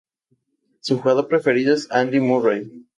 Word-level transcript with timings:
Su 0.79 0.97
jugador 0.97 1.27
preferido 1.27 1.75
es 1.75 1.87
Andy 1.91 2.19
Murray. 2.19 2.71